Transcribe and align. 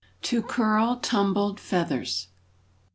TO 0.23 0.41
CURL 0.41 0.95
TUMBLED 0.95 1.59
FEATHERS. 1.59 2.29